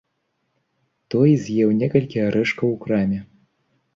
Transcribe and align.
Той 1.15 1.29
з'еў 1.43 1.69
некалькі 1.83 2.23
арэшкаў 2.29 2.67
у 2.77 2.79
краме. 2.87 3.19